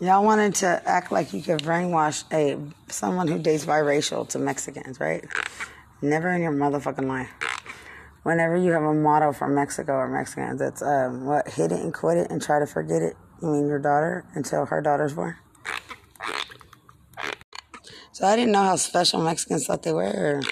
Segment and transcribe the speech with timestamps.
[0.00, 2.56] Y'all wanted to act like you could brainwash a
[2.88, 5.24] someone who dates biracial to Mexicans, right?
[6.00, 7.28] Never in your motherfucking life.
[8.22, 11.92] Whenever you have a motto from Mexico or Mexicans, it's um, what hit it and
[11.92, 13.16] quit it and try to forget it.
[13.42, 15.34] You mean your daughter until her daughter's born?
[18.12, 20.42] So I didn't know how special Mexicans thought they were.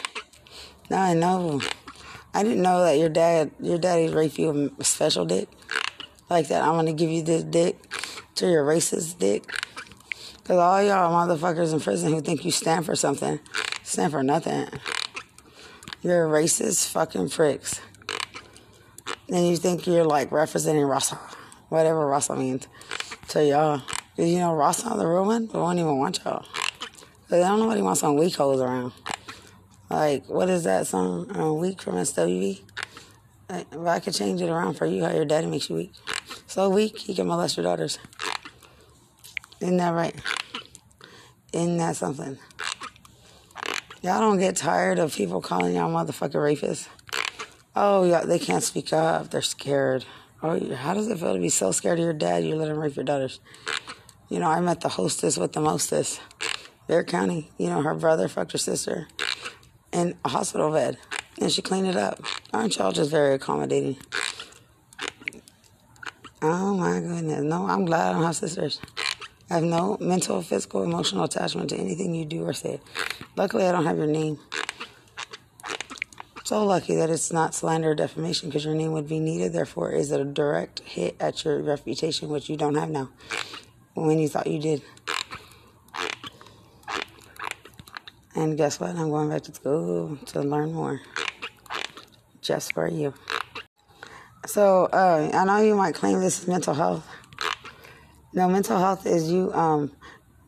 [0.90, 1.60] Now I know.
[2.34, 5.48] I didn't know that your dad, your daddy raped you a special dick
[6.28, 6.64] like that.
[6.64, 7.78] I'm gonna give you this dick
[8.36, 9.50] to your racist dick.
[10.44, 13.40] Cause all y'all motherfuckers in prison who think you stand for something,
[13.82, 14.68] stand for nothing.
[16.02, 17.80] You're racist fucking pricks.
[19.28, 21.18] And you think you're like representing Raza,
[21.68, 22.68] whatever Raza means
[23.28, 23.82] to y'all.
[24.16, 26.46] You know Raza, the real one, they won't even want y'all.
[27.28, 28.92] Cause I don't know what he wants some weak hoes around.
[29.90, 31.34] Like, what is that song?
[31.36, 32.60] Uh, weak from SWV?
[33.48, 35.92] If I could change it around for you, how your daddy makes you weak.
[36.46, 37.98] So weak, he can molest your daughters.
[39.60, 40.14] Isn't that right?
[41.52, 42.38] Isn't that something?
[44.02, 46.88] Y'all don't get tired of people calling y'all motherfucking rapists.
[47.74, 49.30] Oh, yeah, they can't speak up.
[49.30, 50.04] They're scared.
[50.42, 52.78] Oh, how does it feel to be so scared of your dad you let him
[52.78, 53.40] rape your daughters?
[54.28, 56.20] You know, I met the hostess with the mostess.
[56.86, 57.50] Bexar County.
[57.58, 59.08] You know, her brother fucked her sister
[59.92, 60.98] in a hospital bed.
[61.40, 62.22] And she cleaned it up.
[62.52, 63.96] Aren't y'all just very accommodating?
[66.42, 67.42] Oh my goodness.
[67.42, 68.80] No, I'm glad I don't have sisters.
[69.48, 72.80] I have no mental, physical, emotional attachment to anything you do or say.
[73.36, 74.38] Luckily, I don't have your name.
[76.42, 79.52] So lucky that it's not slander or defamation because your name would be needed.
[79.52, 83.10] Therefore, is it a direct hit at your reputation, which you don't have now,
[83.94, 84.82] when you thought you did.
[88.34, 88.90] And guess what?
[88.90, 91.00] I'm going back to school to learn more.
[92.42, 93.14] Just for you.
[94.44, 97.08] So uh, I know you might claim this is mental health.
[98.36, 99.90] No, mental health is you um,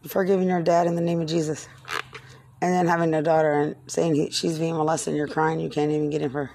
[0.06, 1.66] forgiving your dad in the name of Jesus,
[2.60, 5.70] and then having a daughter and saying he, she's being molested, and you're crying, you
[5.70, 6.50] can't even get in her.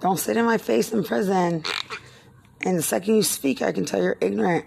[0.00, 1.62] Don't sit in my face in prison.
[2.60, 4.64] And the second you speak, I can tell you're ignorant.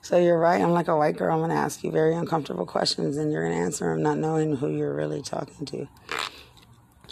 [0.00, 0.62] So you're right.
[0.62, 1.34] I'm like a white girl.
[1.34, 4.16] I'm going to ask you very uncomfortable questions, and you're going to answer them not
[4.16, 5.86] knowing who you're really talking to.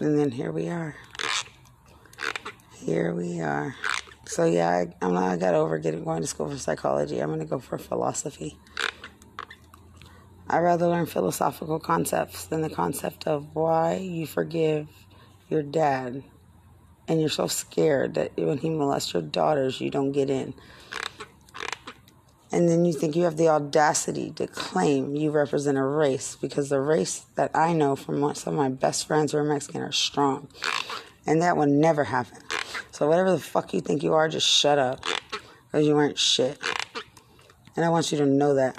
[0.01, 0.97] And then here we are.
[2.77, 3.77] Here we are.
[4.35, 7.21] So yeah, I, I'm not, I got over getting going to school for psychology.
[7.21, 8.59] I'm to go for philosophy.
[10.49, 14.89] I'd rather learn philosophical concepts than the concept of why you forgive
[15.49, 16.25] your dad
[17.07, 20.53] and you're so scared that when he molests your daughters, you don't get in.
[22.51, 26.71] And then you think you have the audacity to claim you represent a race because
[26.71, 29.93] the race that I know from some of my best friends who are Mexican are
[29.93, 30.49] strong.
[31.25, 32.44] And that would never happen.
[32.95, 35.05] So whatever the fuck you think you are, just shut up.
[35.67, 36.61] Because you aren't shit.
[37.75, 38.79] And I want you to know that.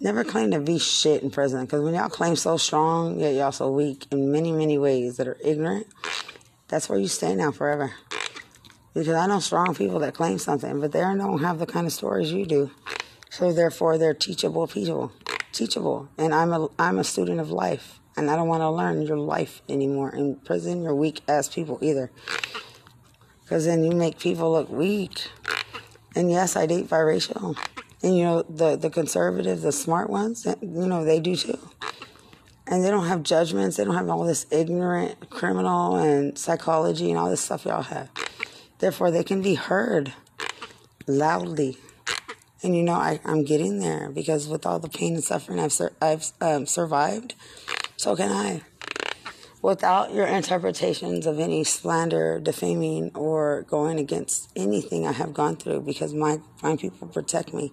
[0.00, 1.64] Never claim to be shit in prison.
[1.64, 5.28] Because when y'all claim so strong, yet y'all so weak in many, many ways that
[5.28, 5.86] are ignorant,
[6.66, 7.92] that's where you stay now forever.
[8.94, 11.92] Because I know strong people that claim something, but they don't have the kind of
[11.92, 12.72] stories you do.
[13.30, 15.12] So therefore, they're teachable people.
[15.52, 16.08] Teachable.
[16.18, 17.97] And I'm a, I'm a student of life.
[18.18, 20.12] And I don't want to learn your life anymore.
[20.12, 22.10] In prison, you're weak ass people either.
[23.42, 25.30] Because then you make people look weak.
[26.16, 27.56] And yes, I date biracial.
[28.02, 31.58] And you know, the, the conservative, the smart ones, you know, they do too.
[32.66, 33.76] And they don't have judgments.
[33.76, 38.10] They don't have all this ignorant criminal and psychology and all this stuff y'all have.
[38.80, 40.12] Therefore, they can be heard
[41.06, 41.78] loudly.
[42.62, 45.72] And you know, I, I'm getting there because with all the pain and suffering I've,
[45.72, 47.36] sur- I've um, survived,
[47.98, 48.62] so can I.
[49.60, 55.80] Without your interpretations of any slander, defaming, or going against anything I have gone through,
[55.80, 57.72] because my fine people protect me.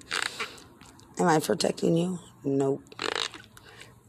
[1.20, 2.20] Am I protecting you?
[2.44, 2.84] Nope.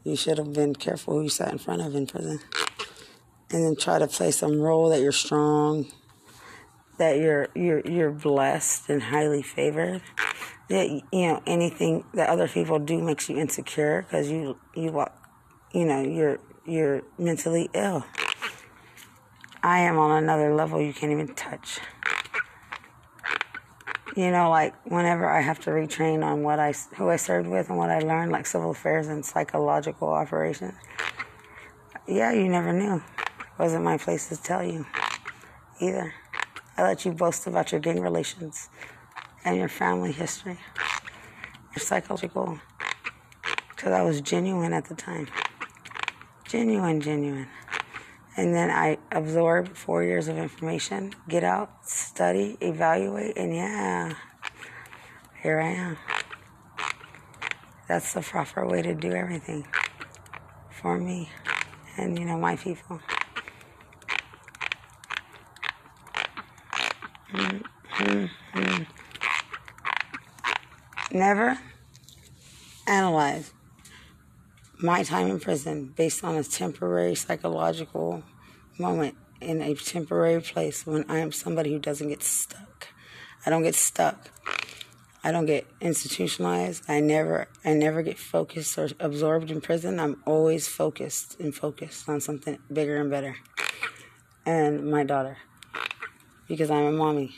[0.03, 2.39] You should have been careful who you sat in front of in prison.
[3.51, 5.85] And then try to play some role that you're strong,
[6.97, 10.01] that you're you're you're blessed and highly favored.
[10.69, 15.26] That you know anything that other people do makes you insecure because you you walk
[15.73, 18.05] you know, you're you're mentally ill.
[19.63, 21.79] I am on another level you can't even touch.
[24.15, 27.69] You know, like whenever I have to retrain on what I who I served with
[27.69, 30.73] and what I learned, like civil affairs and psychological operations.
[32.07, 32.95] Yeah, you never knew.
[32.95, 34.85] It Wasn't my place to tell you
[35.79, 36.13] either.
[36.77, 38.69] I let you boast about your gang relations
[39.43, 40.59] and your family history,
[41.75, 42.59] your psychological,
[43.69, 45.27] because I was genuine at the time.
[46.47, 47.47] Genuine, genuine.
[48.37, 54.13] And then I absorb four years of information, get out, study, evaluate, and yeah,
[55.41, 55.97] here I am.
[57.87, 59.67] That's the proper way to do everything
[60.69, 61.29] for me
[61.97, 62.99] and, you know, my people.
[67.33, 68.83] Mm-hmm.
[71.11, 71.57] Never
[72.87, 73.51] analyze
[74.79, 78.23] my time in prison based on a temporary psychological
[78.77, 82.87] moment in a temporary place when I am somebody who doesn't get stuck.
[83.45, 84.29] I don't get stuck.
[85.23, 86.83] I don't get institutionalized.
[86.87, 89.99] I never I never get focused or absorbed in prison.
[89.99, 93.35] I'm always focused and focused on something bigger and better.
[94.45, 95.37] And my daughter.
[96.47, 97.35] Because I'm a mommy.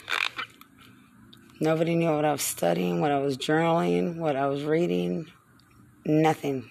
[1.59, 5.31] Nobody knew what I was studying, what I was journaling, what I was reading.
[6.05, 6.69] Nothing.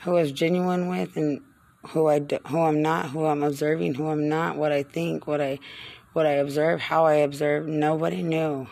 [0.00, 1.40] Who I was genuine with and
[1.88, 5.40] who I who I'm not, who I'm observing, who I'm not, what I think, what
[5.40, 5.58] I
[6.12, 7.66] what I observe, how I observe.
[7.66, 8.66] Nobody knew.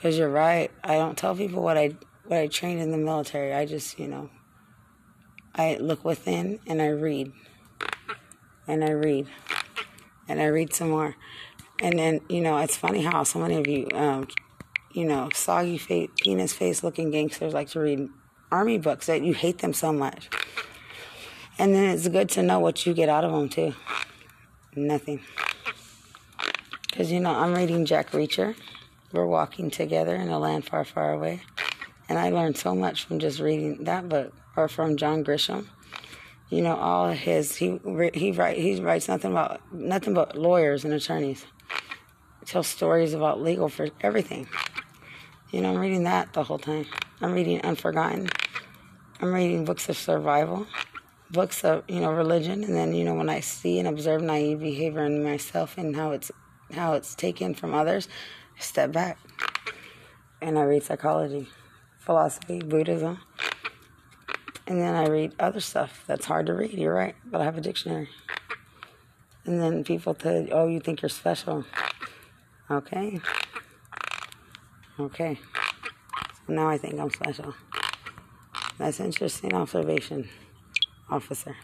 [0.00, 0.70] Cause you're right.
[0.84, 3.52] I don't tell people what I what I trained in the military.
[3.52, 4.30] I just you know.
[5.58, 7.32] I look within and I read,
[8.68, 9.26] and I read,
[10.28, 11.16] and I read some more.
[11.80, 14.28] And then, you know, it's funny how so many of you, um,
[14.92, 18.08] you know, soggy face, penis face looking gangsters like to read
[18.50, 20.28] army books that you hate them so much.
[21.58, 23.74] And then it's good to know what you get out of them too.
[24.74, 25.20] Nothing.
[26.88, 28.54] Because, you know, I'm reading Jack Reacher.
[29.12, 31.42] We're walking together in a land far, far away.
[32.08, 35.66] And I learned so much from just reading that book or from John Grisham.
[36.50, 37.80] You know, all his, he,
[38.14, 41.44] he, write, he writes nothing about, nothing but lawyers and attorneys
[42.44, 44.48] tell stories about legal for everything.
[45.52, 46.86] You know, I'm reading that the whole time.
[47.20, 48.28] I'm reading Unforgotten.
[49.20, 50.66] I'm reading books of survival,
[51.30, 54.58] books of you know religion, and then you know when I see and observe naive
[54.58, 56.32] behavior in myself and how it's
[56.72, 58.08] how it's taken from others,
[58.58, 59.18] I step back
[60.42, 61.48] and I read psychology,
[62.00, 63.20] philosophy, Buddhism,
[64.66, 66.72] and then I read other stuff that's hard to read.
[66.72, 68.08] You're right, but I have a dictionary.
[69.44, 71.64] And then people tell, "Oh, you think you're special."
[72.68, 73.20] Okay.
[74.98, 75.38] Okay.
[76.46, 77.54] So now I think I'm special.
[78.78, 80.28] That's interesting observation,
[81.10, 81.54] officer.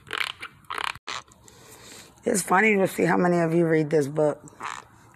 [2.24, 4.38] It's funny to see how many of you read this book.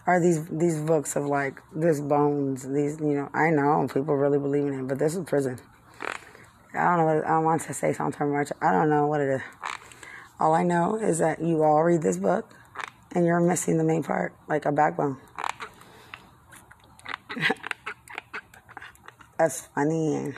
[0.06, 2.66] Are these these books of like this bones?
[2.66, 5.58] These you know I know people really believe in it, but this is prison.
[6.72, 7.14] I don't know.
[7.16, 8.50] What, I want to say something much.
[8.62, 9.42] I don't know what it is.
[10.40, 12.50] All I know is that you all read this book,
[13.12, 15.18] and you're missing the main part, like a backbone.
[19.38, 20.32] That's funny.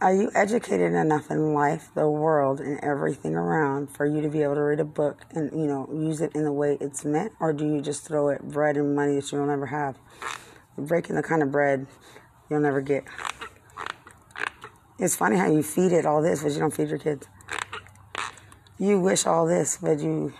[0.00, 4.42] Are you educated enough in life, the world, and everything around for you to be
[4.42, 7.32] able to read a book and, you know, use it in the way it's meant?
[7.40, 9.96] Or do you just throw it bread and money that you'll never have?
[10.76, 11.86] You're breaking the kind of bread
[12.48, 13.04] you'll never get.
[14.98, 17.26] It's funny how you feed it all this, but you don't feed your kids.
[18.78, 20.32] You wish all this, but you,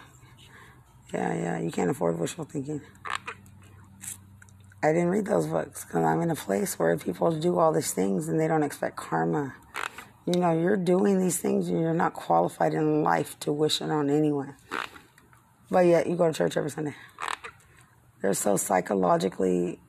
[1.13, 2.83] yeah, yeah, you can't afford wishful thinking.
[4.87, 7.93] I didn't read those books because I'm in a place where people do all these
[7.93, 9.53] things and they don't expect karma.
[10.27, 13.91] You know, you're doing these things and you're not qualified in life to wish it
[13.91, 14.55] on anyone.
[15.73, 16.95] But yet you go to church every Sunday.
[18.23, 19.81] They're so psychologically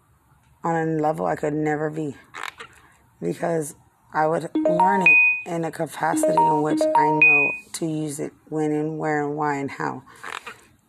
[0.64, 2.16] on a level I could never be
[3.22, 3.76] because
[4.12, 8.72] I would learn it in a capacity in which I know to use it when
[8.72, 10.02] and where and why and how.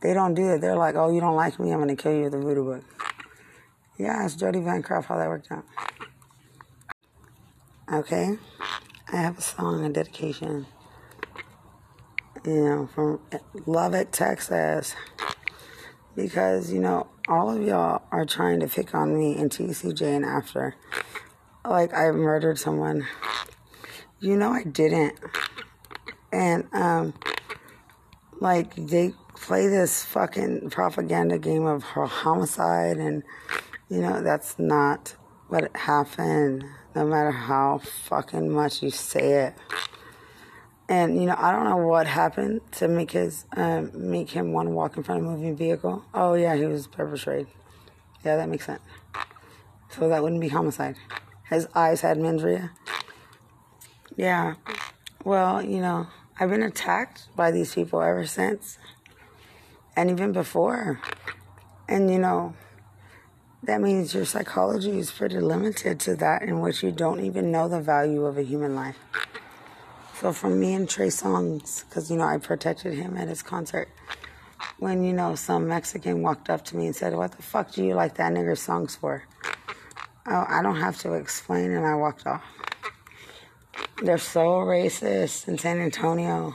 [0.01, 0.63] They don't do it.
[0.63, 1.73] They're like, oh, you don't like me?
[1.73, 2.98] I'm going to kill you with a voodoo book.
[3.99, 5.65] Yeah, it's Jody Van Bancroft how that worked out.
[7.93, 8.39] Okay,
[9.13, 10.67] I have a song, and a dedication.
[12.45, 13.21] You know, from
[13.67, 14.95] Love Lubbock, Texas.
[16.15, 20.25] Because, you know, all of y'all are trying to pick on me in TCJ and
[20.25, 20.77] after.
[21.65, 23.07] Like I murdered someone.
[24.21, 25.19] You know I didn't.
[26.33, 27.15] And, um,
[28.41, 33.25] like they play this fucking propaganda game of homicide and
[33.89, 35.15] you know, that's not
[35.49, 36.65] what happened,
[36.95, 39.55] no matter how fucking much you say it.
[40.91, 44.69] And, you know, I don't know what happened to make his, um, make him want
[44.69, 46.05] to walk in front of a moving vehicle.
[46.15, 47.47] Oh, yeah, he was perpetrated.
[48.25, 48.81] Yeah, that makes sense.
[49.91, 50.97] So that wouldn't be homicide.
[51.49, 52.45] His eyes had mens
[54.17, 54.55] Yeah.
[55.25, 58.79] Well, you know, I've been attacked by these people ever since.
[59.97, 61.01] And even before.
[61.89, 62.55] And, you know,
[63.63, 67.69] that means your psychology is pretty limited to that in which you don't even know
[67.69, 68.99] the value of a human life.
[70.21, 73.89] So for me and Trey Songz, because you know I protected him at his concert,
[74.79, 77.85] when you know some Mexican walked up to me and said, "What the fuck do
[77.85, 79.25] you like that nigger's songs for?"
[80.27, 82.43] Oh, I don't have to explain, and I walked off.
[84.03, 86.55] They're so racist in San Antonio.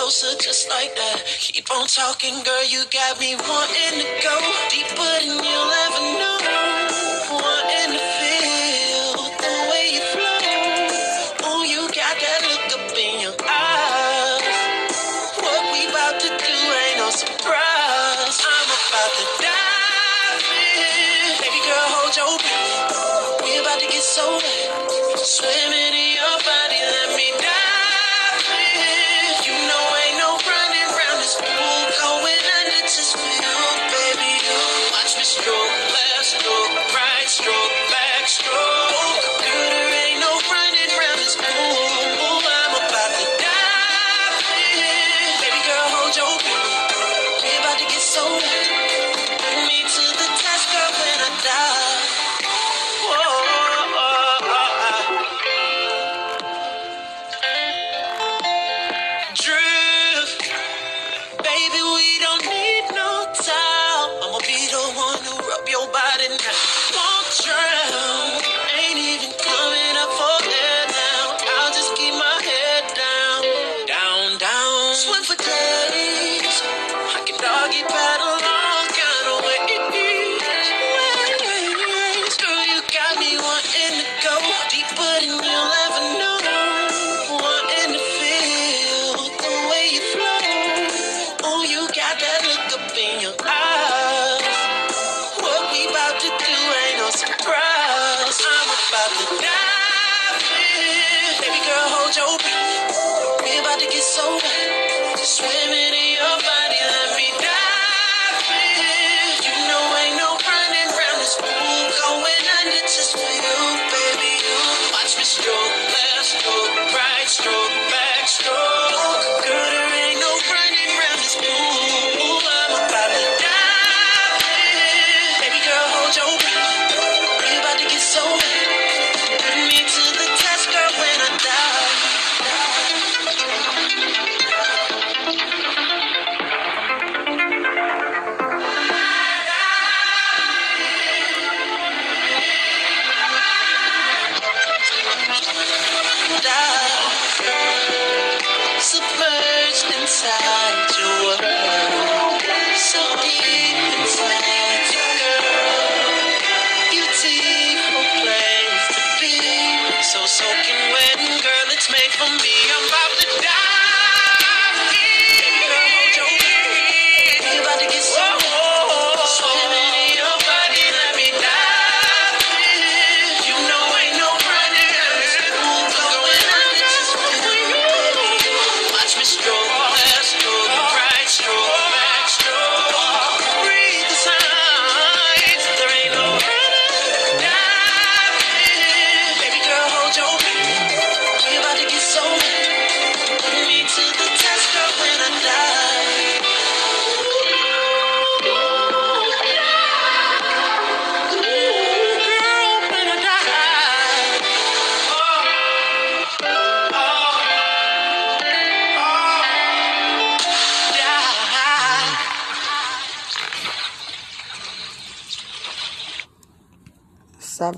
[0.00, 1.20] closer just like that.
[1.26, 4.34] Keep on talking, girl, you got me wanting to go
[4.72, 6.36] deeper than you'll ever know.
[7.36, 9.12] Wanting to feel
[9.44, 11.52] the way you flow.
[11.52, 14.56] Oh, you got that look up in your eyes.
[15.36, 18.36] What we about to do ain't no surprise.
[18.40, 21.44] I'm about to dive in.
[21.44, 23.44] Baby girl, hold your breath.
[23.44, 24.59] We about to get so wet.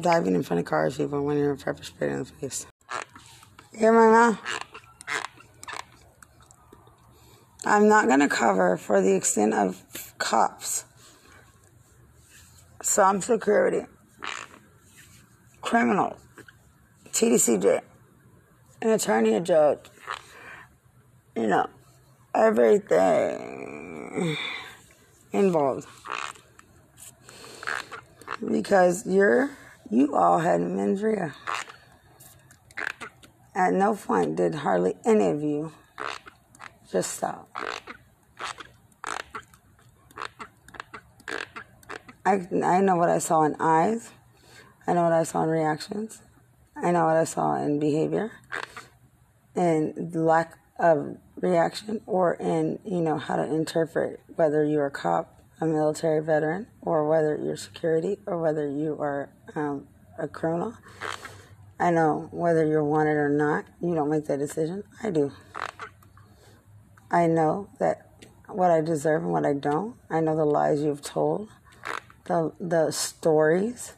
[0.03, 2.67] diving in front of cars even when you're pepper sprayed in the face.
[3.73, 4.39] You hear my mouth?
[7.65, 9.83] I'm not going to cover for the extent of
[10.19, 10.85] cops,
[12.83, 13.87] some security,
[15.61, 16.19] criminal,
[17.13, 17.81] TDCJ,
[18.83, 19.79] an attorney, a judge,
[21.37, 21.69] you know,
[22.35, 24.37] everything
[25.33, 25.87] involved.
[28.45, 29.51] Because you're
[29.93, 31.33] you all had mens rea.
[33.55, 35.71] At no point did hardly any of you
[36.91, 37.55] just stop.
[42.25, 44.11] I, I know what I saw in eyes.
[44.87, 46.23] I know what I saw in reactions.
[46.75, 48.33] I know what I saw in behavior
[49.55, 55.42] and lack of reaction or in, you know, how to interpret whether you're a cop
[55.63, 59.87] a military veteran, or whether you're security or whether you are um,
[60.19, 60.75] a criminal.
[61.79, 63.65] I know whether you're wanted or not.
[63.81, 64.83] You don't make that decision.
[65.05, 65.31] I do.
[67.13, 68.09] I know that
[68.49, 69.95] what I deserve and what I don't.
[70.11, 71.49] I know the lies you've told,
[72.25, 73.93] the the stories.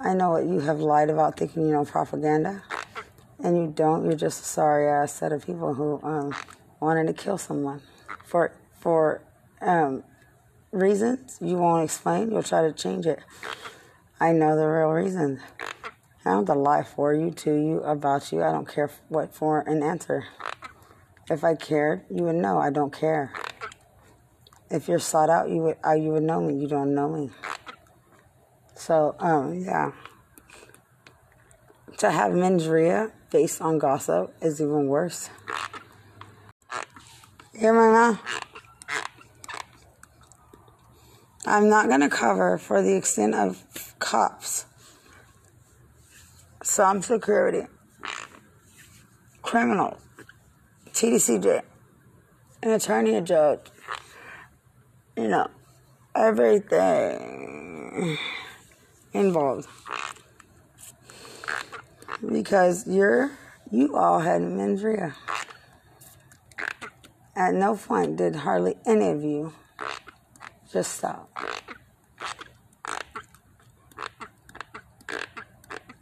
[0.00, 2.62] I know what you have lied about, thinking you know propaganda,
[3.44, 4.06] and you don't.
[4.06, 6.34] You're just a sorry ass set of people who um,
[6.80, 7.82] wanted to kill someone
[8.24, 9.20] for for
[9.60, 10.04] um,
[10.72, 12.30] reasons you won't explain.
[12.30, 13.20] You'll try to change it.
[14.20, 15.40] I know the real reason.
[16.24, 18.42] I don't have to lie for you, to you, about you.
[18.42, 20.26] I don't care what for an answer.
[21.30, 23.32] If I cared, you would know I don't care.
[24.70, 26.60] If you're sought out, you would uh, you would know me.
[26.60, 27.30] You don't know me.
[28.74, 29.92] So um, yeah.
[31.98, 32.66] To have mens
[33.30, 35.30] based on gossip is even worse.
[37.54, 38.47] Hear my mouth?
[41.48, 43.64] I'm not going to cover for the extent of
[43.98, 44.66] cops,
[46.62, 47.66] some security,
[49.40, 49.98] criminals,
[50.92, 51.62] TDCJ,
[52.62, 53.60] an attorney, a judge,
[55.16, 55.48] you know,
[56.14, 58.18] everything
[59.14, 59.66] involved.
[62.30, 63.30] Because you're,
[63.70, 65.12] you all had mens rea.
[67.34, 69.54] At no point did hardly any of you
[70.72, 71.37] just stop.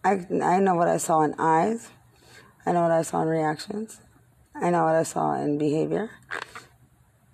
[0.07, 1.89] I, I know what I saw in eyes.
[2.65, 4.01] I know what I saw in reactions.
[4.55, 6.13] I know what I saw in behavior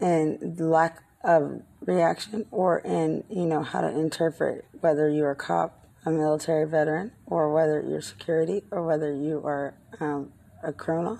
[0.01, 5.87] and lack of reaction or in, you know, how to interpret whether you're a cop,
[6.07, 10.33] a military veteran, or whether you're security or whether you are um,
[10.63, 11.19] a criminal.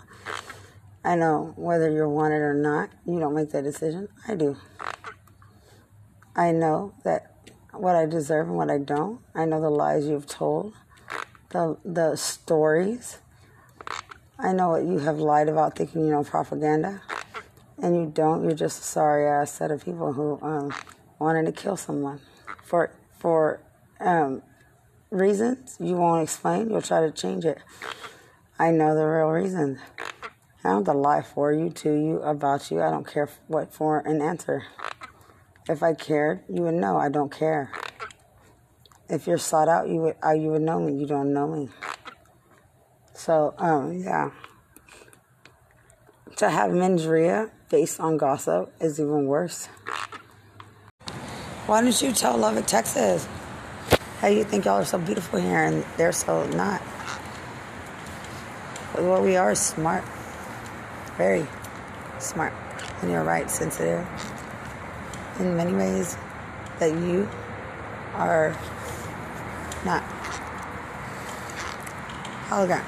[1.05, 2.89] I know whether you're wanted or not.
[3.05, 4.09] You don't make that decision.
[4.27, 4.57] I do.
[6.35, 9.21] I know that what I deserve and what I don't.
[9.35, 10.73] I know the lies you've told,
[11.53, 13.19] the the stories.
[14.39, 17.03] I know what you have lied about, thinking you know propaganda,
[17.79, 18.43] and you don't.
[18.43, 20.75] You're just a sorry ass set of people who um,
[21.19, 22.21] wanted to kill someone
[22.65, 23.61] for for
[24.01, 24.43] um,
[25.11, 26.71] reasons you won't explain.
[26.71, 27.59] You'll try to change it.
[28.59, 29.79] I know the real reason.
[30.65, 32.81] I don't have to lie for you, to you, about you.
[32.81, 34.65] I don't care what for an answer.
[35.69, 37.73] If I cared, you would know I don't care.
[39.09, 40.99] If you're sought out, you would uh, you would know me.
[40.99, 41.69] You don't know me.
[43.15, 44.31] So um, yeah.
[46.37, 47.07] To have mens
[47.69, 49.67] based on gossip is even worse.
[51.67, 53.29] Why don't you tell Lubbock, Texas,
[54.19, 56.81] how you think y'all are so beautiful here and they're so not?
[58.99, 60.05] What we are smart,
[61.17, 61.47] very
[62.19, 62.53] smart,
[63.01, 64.07] and you're right, sensitive
[65.39, 66.17] in many ways
[66.79, 67.29] that you
[68.15, 68.57] are
[69.85, 70.03] not.
[72.49, 72.85] Hologram.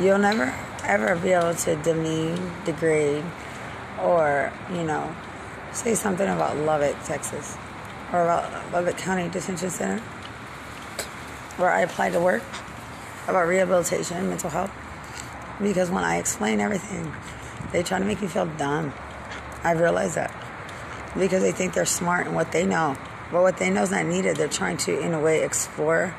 [0.00, 0.54] You'll never
[0.86, 3.24] ever be able to demean, degrade,
[4.00, 5.14] or, you know,
[5.72, 7.56] say something about Lubbock, Texas,
[8.12, 9.98] or about Lubbock County Detention Center,
[11.56, 12.42] where I applied to work,
[13.26, 14.70] about rehabilitation, and mental health,
[15.60, 17.12] because when I explain everything,
[17.72, 18.92] they try to make you feel dumb.
[19.64, 20.32] I realize that
[21.18, 22.96] because they think they're smart and what they know.
[23.30, 24.36] But what they know is not needed.
[24.36, 26.14] They're trying to, in a way, explore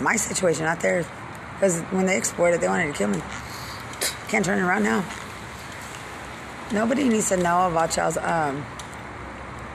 [0.00, 1.06] my situation, not theirs.
[1.54, 3.22] Because when they explored it, they wanted to kill me.
[4.28, 5.04] Can't turn around now.
[6.72, 8.64] Nobody needs to know about y'all's um,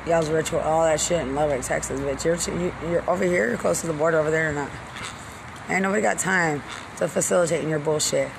[0.08, 2.02] y'all's ritual, all that shit in Lubbock, Texas.
[2.02, 4.70] But you're you, you're over here, you're close to the border over there or not.
[5.70, 6.64] Ain't nobody got time
[6.98, 8.30] to facilitate in your bullshit.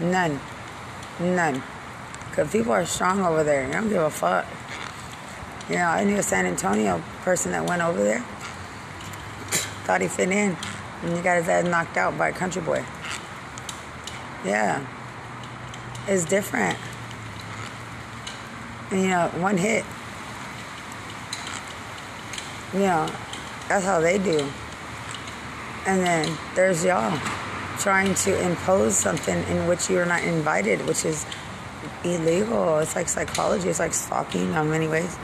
[0.00, 0.38] None.
[1.18, 1.62] None.
[2.28, 3.66] Because people are strong over there.
[3.66, 4.46] You don't give a fuck.
[5.68, 8.20] You know, I knew a San Antonio person that went over there.
[9.84, 10.56] Thought he fit in.
[11.02, 12.84] And he got his ass knocked out by a country boy.
[14.44, 14.84] Yeah.
[16.06, 16.78] It's different.
[18.90, 19.84] And, you know, one hit.
[22.72, 23.10] You know,
[23.68, 24.48] that's how they do.
[25.86, 27.18] And then there's y'all
[27.78, 31.26] trying to impose something in which you're not invited, which is
[32.04, 32.78] illegal.
[32.78, 33.68] It's like psychology.
[33.68, 35.16] It's like stalking in many ways.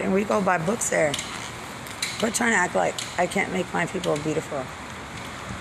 [0.00, 1.12] And we go buy books there.
[2.18, 4.64] Quit trying to act like I can't make my people beautiful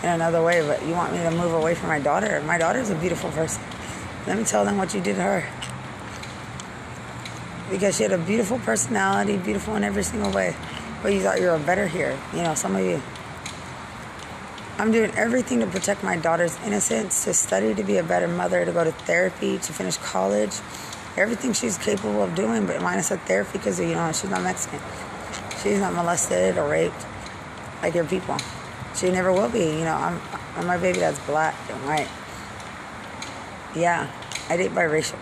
[0.04, 2.42] in another way, but you want me to move away from my daughter.
[2.46, 3.62] My daughter's a beautiful person.
[4.28, 5.50] Let me tell them what you did to her.
[7.70, 10.56] Because she had a beautiful personality, beautiful in every single way.
[11.02, 12.18] But you thought you were better here.
[12.34, 13.02] You know, some of you.
[14.78, 18.64] I'm doing everything to protect my daughter's innocence, to study to be a better mother,
[18.64, 20.56] to go to therapy, to finish college.
[21.18, 24.80] Everything she's capable of doing, but minus a therapy because, you know, she's not Mexican.
[25.62, 27.06] She's not molested or raped
[27.82, 28.38] like your people.
[28.96, 29.66] She never will be.
[29.66, 30.22] You know, I'm,
[30.56, 32.08] I'm my baby that's black and white.
[33.76, 34.10] Yeah,
[34.50, 35.20] I date biracial.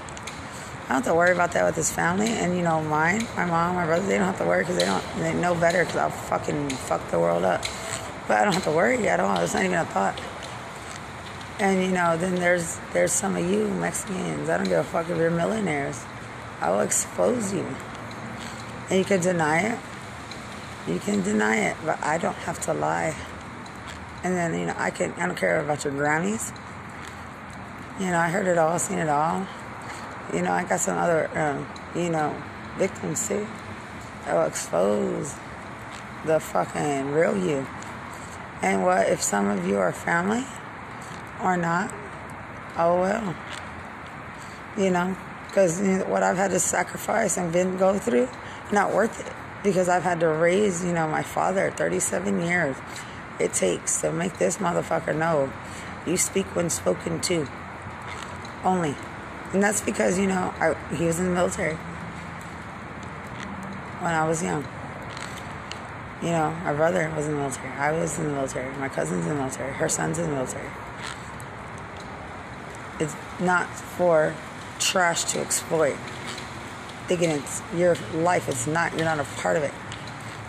[0.86, 3.44] I don't have to worry about that with his family, and you know, mine, my
[3.44, 5.98] mom, my brother, they don't have to worry because they don't, they know better because
[5.98, 7.62] I'll fucking fuck the world up.
[8.26, 9.38] But I don't have to worry at all.
[9.42, 10.18] It's not even a thought.
[11.60, 14.50] And you know, then there's there's some of you Mexicans.
[14.50, 16.04] I don't give a fuck if you're millionaires.
[16.62, 17.66] I will expose you,
[18.90, 19.80] and you can deny it.
[20.88, 23.16] You can deny it, but I don't have to lie.
[24.24, 26.56] And then, you know, I can, I don't care about your Grammys.
[28.00, 29.46] You know, I heard it all, seen it all.
[30.34, 32.36] You know, I got some other, um, you know,
[32.78, 33.46] victims too.
[34.26, 35.36] That will expose
[36.26, 37.68] the fucking real you.
[38.62, 40.46] And what if some of you are family
[41.42, 41.94] or not?
[42.78, 43.36] Oh well.
[44.78, 48.30] You know, because what I've had to sacrifice and been go through,
[48.72, 49.34] not worth it.
[49.64, 52.78] Because I've had to raise, you know, my father 37 years
[53.40, 55.52] it takes to make this motherfucker know
[56.06, 57.48] you speak when spoken to.
[58.64, 58.96] Only.
[59.54, 61.76] And that's because, you know, I, he was in the military
[64.02, 64.66] when I was young.
[66.22, 67.70] You know, my brother was in the military.
[67.74, 68.76] I was in the military.
[68.78, 69.74] My cousin's in the military.
[69.74, 70.70] Her son's in the military.
[73.40, 74.34] Not for
[74.80, 75.98] trash to exploit.
[77.08, 78.50] Thinking it's your life.
[78.50, 78.94] It's not.
[78.94, 79.74] You're not a part of it.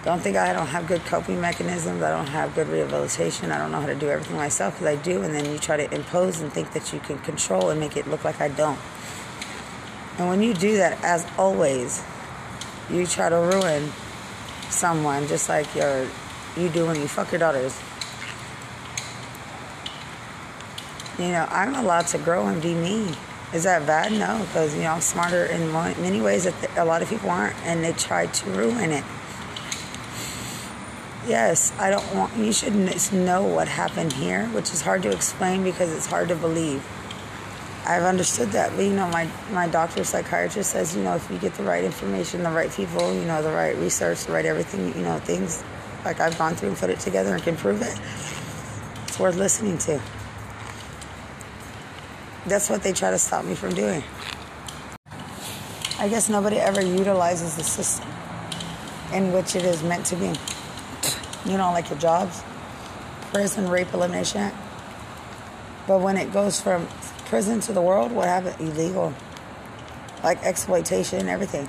[0.04, 2.02] Don't think I don't have good coping mechanisms.
[2.02, 3.50] I don't have good rehabilitation.
[3.50, 5.22] I don't know how to do everything myself because I do.
[5.22, 8.06] And then you try to impose and think that you can control and make it
[8.06, 8.78] look like I don't.
[10.18, 12.02] And when you do that, as always,
[12.90, 13.90] you try to ruin
[14.70, 16.06] someone just like your
[16.56, 17.78] you do when you fuck your daughters.
[21.18, 23.12] You know, I'm allowed to grow and be me.
[23.52, 24.12] Is that bad?
[24.12, 27.56] No, because you know I'm smarter in many ways that a lot of people aren't,
[27.64, 29.04] and they try to ruin it.
[31.26, 32.74] Yes, I don't want you should
[33.12, 36.86] know what happened here, which is hard to explain because it's hard to believe.
[37.84, 41.38] I've understood that, but you know, my my doctor, psychiatrist says, you know, if you
[41.38, 44.94] get the right information, the right people, you know, the right research, the right everything,
[44.94, 45.64] you know, things
[46.04, 47.98] like I've gone through and put it together and can prove it.
[49.08, 50.00] It's worth listening to.
[52.46, 54.02] That's what they try to stop me from doing.
[55.98, 58.08] I guess nobody ever utilizes the system
[59.12, 60.32] in which it is meant to be.
[61.44, 62.42] You know, like your jobs,
[63.32, 64.52] prison, rape, elimination.
[65.86, 66.86] But when it goes from
[67.26, 68.56] prison to the world, what happened?
[68.60, 69.12] Illegal.
[70.22, 71.68] Like exploitation, and everything.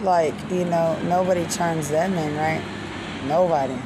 [0.00, 2.62] Like, you know, nobody turns them in, right?
[3.26, 3.76] Nobody.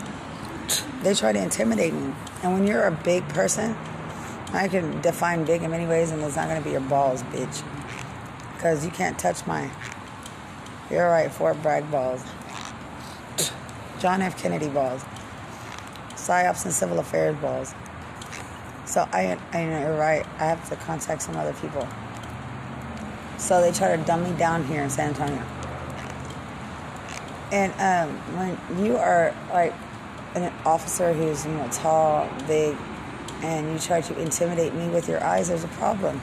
[1.03, 2.13] They try to intimidate me.
[2.43, 3.77] And when you're a big person,
[4.53, 7.63] I can define big in many ways, and it's not to be your balls, bitch.
[8.55, 9.71] Because you can't touch mine.
[10.91, 12.23] You're right, Fort Bragg balls.
[14.01, 14.41] John F.
[14.41, 15.05] Kennedy balls.
[16.11, 17.75] PSYOPs and civil affairs balls.
[18.87, 20.27] So I, I know you're right.
[20.39, 21.87] I have to contact some other people.
[23.39, 25.43] So they try to dumb me down here in San Antonio.
[27.53, 29.75] And um, when you are like
[30.35, 32.77] an officer who's you know tall, big,
[33.43, 36.19] and you try to intimidate me with your eyes, there's a problem.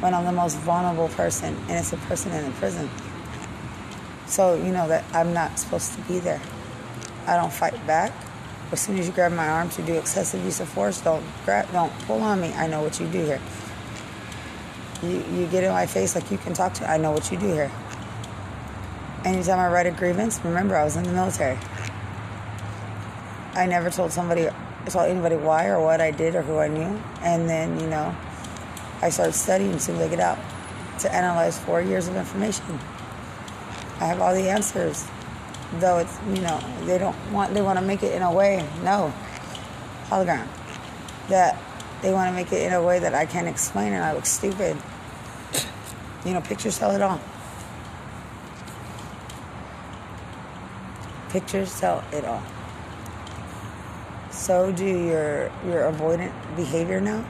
[0.00, 2.88] When I'm the most vulnerable person, and it's a person in a prison.
[4.26, 6.40] So you know that I'm not supposed to be there.
[7.26, 8.12] I don't fight back.
[8.72, 11.70] As soon as you grab my arm you do excessive use of force, don't grab,
[11.72, 12.52] don't pull on me.
[12.54, 13.40] I know what you do here.
[15.02, 16.90] You, you get in my face like you can talk to.
[16.90, 17.70] I know what you do here.
[19.24, 21.58] Anytime I write a grievance, remember I was in the military.
[23.54, 24.48] I never told somebody,
[24.90, 28.14] told anybody why or what I did or who I knew, and then you know,
[29.02, 30.38] I started studying as soon as I get out
[31.00, 32.78] to analyze four years of information.
[34.00, 35.06] I have all the answers
[35.80, 38.64] though it's you know they don't want they want to make it in a way
[38.84, 39.12] no
[40.08, 40.46] hologram
[41.28, 41.58] that
[42.02, 44.26] they want to make it in a way that I can't explain and I look
[44.26, 44.76] stupid.
[46.24, 47.20] You know, pictures tell it all.
[51.30, 52.42] Pictures tell it all.
[54.46, 57.24] So do your your avoidant behavior now,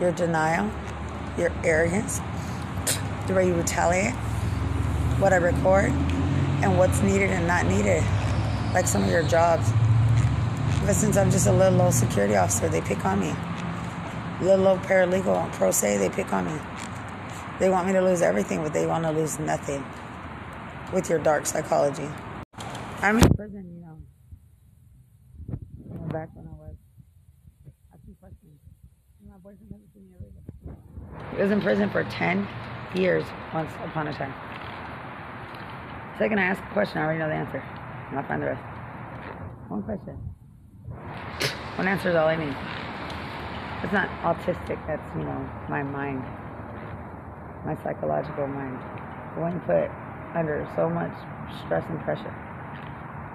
[0.00, 0.68] your denial,
[1.38, 2.20] your arrogance,
[3.28, 4.12] the way you retaliate,
[5.20, 5.92] what I record,
[6.64, 8.02] and what's needed and not needed.
[8.74, 9.70] like some of your jobs.
[10.84, 13.32] But since I'm just a little old security officer, they pick on me.
[14.40, 16.60] Little old paralegal, pro se, they pick on me.
[17.58, 19.82] They want me to lose everything, but they want to lose nothing
[20.92, 22.08] with your dark psychology.
[23.00, 23.96] I'm in prison, you know.
[26.12, 26.76] Back when I was.
[27.92, 28.60] I keep questions.
[29.26, 31.22] My boyfriend hasn't seen me ever.
[31.36, 32.48] He was in prison for 10
[32.94, 33.22] years
[33.52, 34.32] once upon a time.
[36.18, 37.62] Second I ask a question, I already know the answer.
[38.08, 38.62] And I'll find the rest.
[39.68, 40.16] One question.
[41.76, 42.56] One answer is all I need.
[43.84, 46.24] It's not autistic, that's, you know, my mind.
[47.66, 48.78] My psychological mind.
[49.36, 49.90] One put
[50.34, 51.12] under so much
[51.66, 52.34] stress and pressure.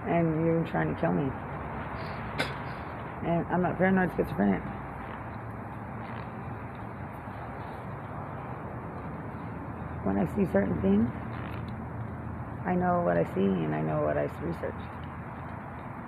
[0.08, 1.32] And you're trying to kill me.
[3.28, 4.64] And I'm not paranoid schizophrenic.
[10.04, 11.08] When I see certain things,
[12.66, 14.74] I know what I see and I know what I research.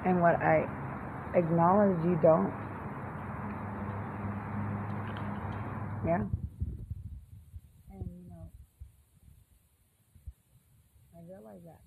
[0.03, 0.67] And what I
[1.35, 2.51] acknowledge, you don't.
[6.05, 6.25] Yeah?
[7.91, 8.51] And, you know,
[11.15, 11.79] I realize that.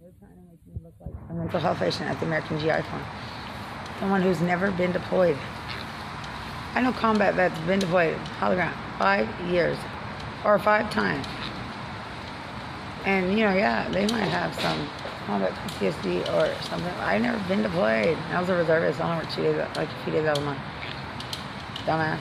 [0.00, 2.82] They're trying to make me look like a mental health patient at the American GI
[2.88, 3.04] Fund.
[3.98, 5.36] Someone who's never been deployed.
[6.74, 9.76] I know combat vets been deployed, hologram, five years
[10.44, 11.26] or five times.
[13.04, 14.88] And you know, yeah, they might have some
[15.26, 16.92] combat PTSD or something.
[17.00, 18.16] I never been deployed.
[18.30, 19.00] I was a reservist.
[19.00, 20.58] I only worked two days, like a few days out of month.
[21.84, 22.20] Dumbass.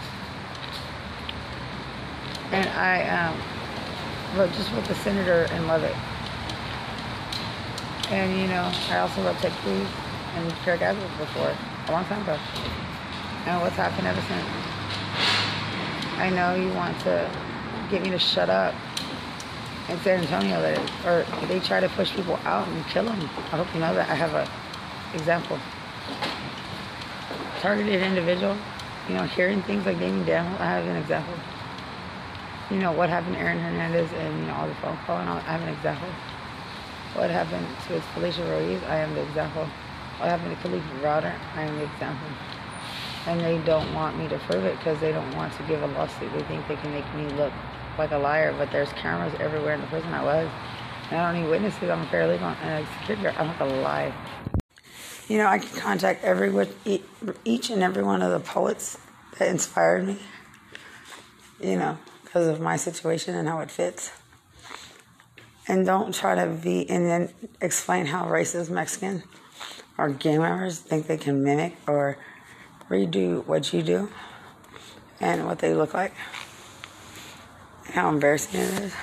[2.52, 5.96] And I um, wrote just with the senator in Lubbock.
[8.10, 9.88] And you know, I also wrote Ted Cruz
[10.36, 11.54] and Craig Adams before,
[11.88, 12.38] a long time ago.
[13.46, 14.46] And what's happened ever since?
[16.20, 17.30] I know you want to
[17.90, 18.74] get me to shut up
[19.90, 23.20] in San Antonio that or they try to push people out and kill them.
[23.52, 24.10] I hope you know that.
[24.10, 24.48] I have a
[25.16, 25.58] example.
[27.60, 28.56] Targeted individual,
[29.08, 31.34] you know, hearing things like Damien Daniel, I have an example.
[32.70, 35.30] You know, what happened to Aaron Hernandez and, you know, all the phone call and
[35.30, 36.10] all, I have an example.
[37.14, 39.66] What happened to Felicia Ruiz, I am the example.
[40.20, 42.28] What happened to Kalief Browder, I am the example.
[43.26, 45.88] And they don't want me to prove it because they don't want to give a
[45.88, 46.32] lawsuit.
[46.34, 47.54] They think they can make me look
[47.98, 50.50] like a liar, but there's cameras everywhere in the prison I was.
[51.10, 51.90] And I don't need witnesses.
[51.90, 53.36] I'm a paralegal and a security guard.
[53.36, 54.14] I don't have to lie.
[55.28, 56.68] You know, I can contact every
[57.44, 58.98] each and every one of the poets
[59.38, 60.18] that inspired me.
[61.62, 64.12] You know, because of my situation and how it fits.
[65.68, 67.30] And don't try to be and then
[67.62, 69.24] explain how racist Mexican
[69.98, 72.18] or gang members think they can mimic or
[72.90, 74.10] redo what you do
[75.20, 76.14] and what they look like
[77.94, 78.94] how embarrassing it is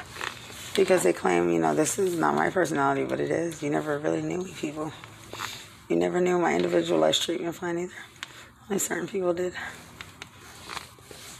[0.74, 3.62] because they claim, you know, this is not my personality, but it is.
[3.62, 4.92] You never really knew me, people.
[5.88, 7.92] You never knew my individualized treatment plan either.
[8.68, 9.52] Only certain people did.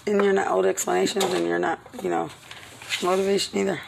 [0.07, 2.31] And you're not old explanations, and you're not, you know,
[3.03, 3.81] motivation either.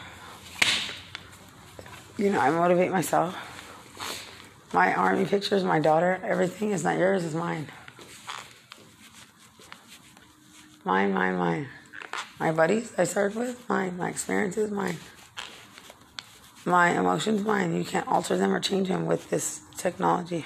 [2.17, 3.35] You know, I motivate myself.
[4.73, 7.67] My army pictures, my daughter, everything is not yours, it's mine.
[10.83, 11.67] Mine, mine, mine.
[12.39, 13.97] My buddies I served with, mine.
[13.97, 14.97] My experiences, mine.
[16.65, 17.75] My emotions, mine.
[17.75, 20.45] You can't alter them or change them with this technology.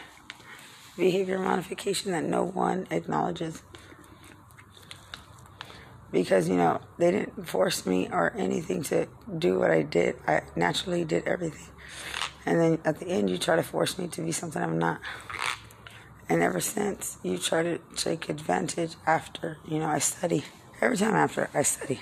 [0.96, 3.62] Behavior modification that no one acknowledges.
[6.12, 10.16] Because, you know, they didn't force me or anything to do what I did.
[10.28, 11.68] I naturally did everything.
[12.46, 15.00] And then at the end, you try to force me to be something I'm not.
[16.30, 20.46] And ever since, you try to take advantage after, you know, I study
[20.82, 22.00] every time after I study.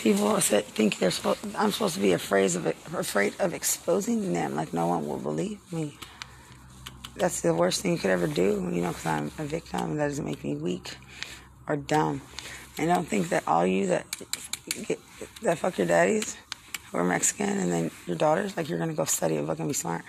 [0.00, 4.54] People said, think they're supposed, I'm supposed to be afraid of afraid of exposing them,
[4.54, 5.98] like no one will believe me.
[7.16, 9.98] That's the worst thing you could ever do, you know, because I'm a victim, and
[9.98, 10.96] that doesn't make me weak
[11.66, 12.20] or dumb.
[12.78, 14.06] And don't think that all you that
[14.86, 15.00] get,
[15.42, 16.36] that fuck your daddies
[16.90, 19.74] who are Mexican and then your daughters, like you're gonna go study and fucking be
[19.74, 20.04] smart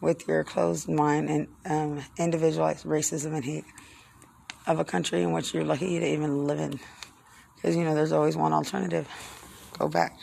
[0.00, 3.64] with your closed mind and um, individualized racism and hate
[4.66, 6.80] of a country in which you're lucky to even live in.
[7.56, 9.08] Because, you know, there's always one alternative.
[9.78, 10.18] Go back.